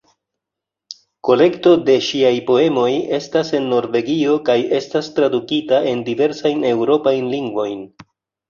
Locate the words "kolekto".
1.27-1.73